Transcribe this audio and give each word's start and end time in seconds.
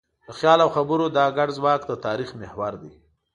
د 0.27 0.29
خیال 0.37 0.59
او 0.65 0.69
خبرو 0.75 1.05
دا 1.17 1.25
ګډ 1.37 1.49
ځواک 1.57 1.81
د 1.87 1.91
تاریخ 2.05 2.29
محور 2.41 2.73
دی. 2.81 2.91